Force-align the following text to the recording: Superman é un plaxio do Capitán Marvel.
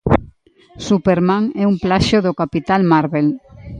Superman 0.87 1.43
é 1.61 1.65
un 1.71 1.75
plaxio 1.83 2.19
do 2.25 2.37
Capitán 2.41 2.81
Marvel. 2.91 3.27